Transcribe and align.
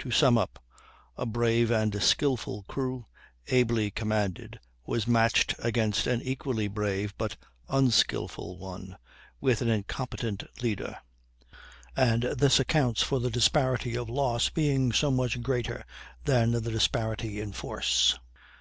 To 0.00 0.10
sum 0.10 0.36
up: 0.36 0.60
a 1.16 1.24
brave 1.24 1.70
and 1.70 2.02
skilful 2.02 2.64
crew, 2.64 3.06
ably 3.46 3.92
commanded, 3.92 4.58
was 4.84 5.06
matched 5.06 5.54
against 5.60 6.08
an 6.08 6.20
equally 6.22 6.66
brave 6.66 7.14
but 7.16 7.36
unskilful 7.68 8.58
one, 8.58 8.98
with 9.40 9.62
an 9.62 9.68
incompetent 9.68 10.42
leader; 10.64 10.98
and 11.94 12.24
this 12.24 12.58
accounts 12.58 13.04
for 13.04 13.20
the 13.20 13.30
disparity 13.30 13.96
of 13.96 14.08
loss 14.10 14.48
being 14.50 14.90
so 14.90 15.12
much 15.12 15.40
greater 15.42 15.86
than 16.24 16.50
the 16.50 16.72
disparity 16.72 17.40
in 17.40 17.52
force. 17.52 18.18